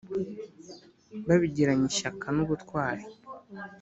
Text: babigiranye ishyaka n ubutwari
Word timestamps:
babigiranye 1.27 1.85
ishyaka 1.91 2.25
n 2.35 2.37
ubutwari 2.43 3.03